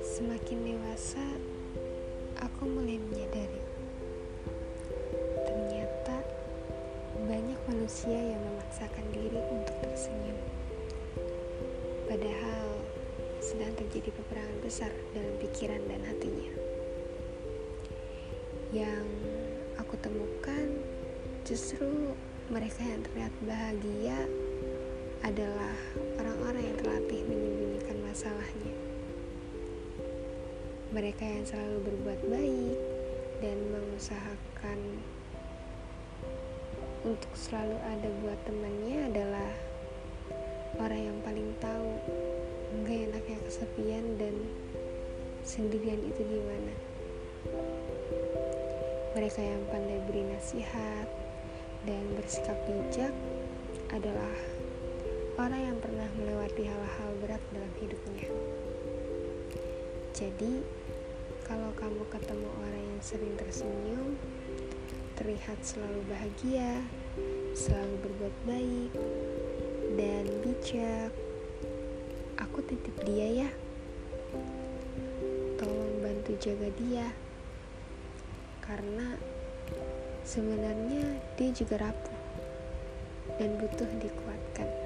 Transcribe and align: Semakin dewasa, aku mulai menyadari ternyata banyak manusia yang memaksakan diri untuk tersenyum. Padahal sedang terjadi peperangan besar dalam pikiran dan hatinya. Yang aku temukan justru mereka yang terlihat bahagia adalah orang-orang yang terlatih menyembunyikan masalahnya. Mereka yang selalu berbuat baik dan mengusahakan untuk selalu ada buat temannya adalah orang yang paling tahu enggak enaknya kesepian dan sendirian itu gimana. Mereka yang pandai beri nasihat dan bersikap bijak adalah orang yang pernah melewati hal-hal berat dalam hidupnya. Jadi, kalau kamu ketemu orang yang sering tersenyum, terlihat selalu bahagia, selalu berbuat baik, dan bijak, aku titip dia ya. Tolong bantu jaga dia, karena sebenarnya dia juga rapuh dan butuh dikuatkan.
Semakin 0.00 0.58
dewasa, 0.64 1.20
aku 2.40 2.64
mulai 2.64 2.96
menyadari 2.96 3.60
ternyata 5.44 6.24
banyak 7.28 7.60
manusia 7.68 8.16
yang 8.16 8.40
memaksakan 8.40 9.04
diri 9.12 9.36
untuk 9.52 9.76
tersenyum. 9.84 10.40
Padahal 12.08 12.80
sedang 13.44 13.76
terjadi 13.76 14.16
peperangan 14.16 14.58
besar 14.64 14.92
dalam 15.12 15.36
pikiran 15.44 15.84
dan 15.92 16.08
hatinya. 16.08 16.52
Yang 18.72 19.04
aku 19.76 19.92
temukan 20.00 20.80
justru 21.44 22.16
mereka 22.50 22.82
yang 22.82 23.02
terlihat 23.06 23.34
bahagia 23.46 24.18
adalah 25.22 25.76
orang-orang 26.18 26.66
yang 26.66 26.76
terlatih 26.82 27.22
menyembunyikan 27.30 27.98
masalahnya. 28.02 28.74
Mereka 30.90 31.22
yang 31.22 31.44
selalu 31.46 31.78
berbuat 31.86 32.20
baik 32.26 32.78
dan 33.38 33.58
mengusahakan 33.70 34.78
untuk 37.06 37.32
selalu 37.38 37.78
ada 37.86 38.08
buat 38.22 38.38
temannya 38.46 38.98
adalah 39.10 39.50
orang 40.82 41.02
yang 41.14 41.18
paling 41.22 41.50
tahu 41.62 41.90
enggak 42.74 43.10
enaknya 43.10 43.38
kesepian 43.46 44.04
dan 44.18 44.34
sendirian 45.46 46.02
itu 46.02 46.22
gimana. 46.26 46.74
Mereka 49.14 49.40
yang 49.42 49.62
pandai 49.70 50.00
beri 50.08 50.22
nasihat 50.26 51.21
dan 51.82 52.02
bersikap 52.14 52.54
bijak 52.66 53.10
adalah 53.90 54.34
orang 55.40 55.74
yang 55.74 55.78
pernah 55.82 56.06
melewati 56.14 56.70
hal-hal 56.70 57.10
berat 57.18 57.42
dalam 57.50 57.72
hidupnya. 57.82 58.28
Jadi, 60.14 60.62
kalau 61.42 61.74
kamu 61.74 62.06
ketemu 62.12 62.48
orang 62.62 62.84
yang 62.86 63.00
sering 63.02 63.34
tersenyum, 63.34 64.14
terlihat 65.18 65.58
selalu 65.66 66.00
bahagia, 66.06 66.78
selalu 67.58 67.94
berbuat 68.06 68.36
baik, 68.46 68.90
dan 69.98 70.24
bijak, 70.46 71.10
aku 72.38 72.62
titip 72.64 72.94
dia 73.02 73.44
ya. 73.44 73.50
Tolong 75.58 75.94
bantu 75.98 76.32
jaga 76.38 76.68
dia, 76.78 77.06
karena 78.62 79.18
sebenarnya 80.32 81.04
dia 81.36 81.52
juga 81.52 81.84
rapuh 81.84 82.20
dan 83.36 83.52
butuh 83.60 83.90
dikuatkan. 84.00 84.81